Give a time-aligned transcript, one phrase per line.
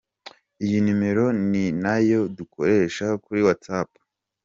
[0.65, 3.89] Iyi numero ninayo dukoresha kuri watsapp.